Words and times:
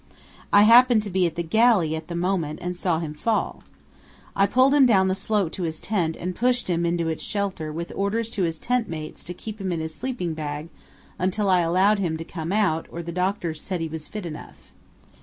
I 0.51 0.63
happened 0.63 1.03
to 1.03 1.11
be 1.11 1.27
at 1.27 1.35
the 1.35 1.43
galley 1.43 1.95
at 1.95 2.07
the 2.07 2.15
moment 2.15 2.57
and 2.59 2.75
saw 2.75 2.97
him 2.97 3.13
fall. 3.13 3.61
I 4.35 4.47
pulled 4.47 4.73
him 4.73 4.87
down 4.87 5.09
the 5.09 5.13
slope 5.13 5.51
to 5.51 5.61
his 5.61 5.79
tent 5.79 6.15
and 6.15 6.33
pushed 6.33 6.67
him 6.67 6.87
into 6.87 7.07
its 7.07 7.23
shelter 7.23 7.71
with 7.71 7.91
orders 7.95 8.27
to 8.29 8.41
his 8.41 8.57
tent 8.57 8.89
mates 8.89 9.23
to 9.25 9.35
keep 9.35 9.61
him 9.61 9.71
in 9.71 9.79
his 9.79 9.93
sleeping 9.93 10.33
bag 10.33 10.69
until 11.19 11.51
I 11.51 11.59
allowed 11.59 11.99
him 11.99 12.17
to 12.17 12.23
come 12.23 12.51
out 12.51 12.87
or 12.91 13.03
the 13.03 13.11
doctors 13.11 13.61
said 13.61 13.79
he 13.79 13.87
was 13.87 14.07
fit 14.07 14.25
enough. 14.25 14.71